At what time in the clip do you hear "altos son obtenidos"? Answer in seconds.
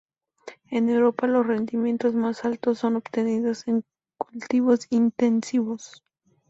2.43-3.67